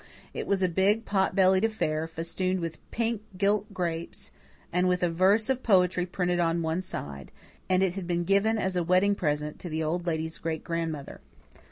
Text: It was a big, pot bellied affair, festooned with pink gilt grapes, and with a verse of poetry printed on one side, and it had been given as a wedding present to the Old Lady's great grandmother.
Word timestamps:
It 0.33 0.47
was 0.47 0.63
a 0.63 0.67
big, 0.67 1.05
pot 1.05 1.35
bellied 1.35 1.63
affair, 1.63 2.07
festooned 2.07 2.59
with 2.59 2.79
pink 2.89 3.21
gilt 3.37 3.71
grapes, 3.71 4.31
and 4.73 4.87
with 4.87 5.03
a 5.03 5.11
verse 5.11 5.47
of 5.47 5.61
poetry 5.61 6.07
printed 6.07 6.39
on 6.39 6.63
one 6.63 6.81
side, 6.81 7.31
and 7.69 7.83
it 7.83 7.93
had 7.93 8.07
been 8.07 8.23
given 8.23 8.57
as 8.57 8.75
a 8.75 8.81
wedding 8.83 9.13
present 9.13 9.59
to 9.59 9.69
the 9.69 9.83
Old 9.83 10.07
Lady's 10.07 10.39
great 10.39 10.63
grandmother. 10.63 11.21